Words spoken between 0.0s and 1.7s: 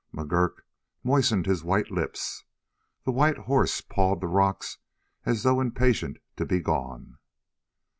McGurk moistened his